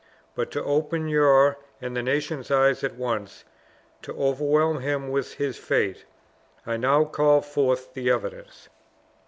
[0.33, 3.43] But to open your and the nation's eyes at once,
[4.01, 6.05] to overwhelm him with his fate,
[6.65, 8.67] I now call forth the evidence."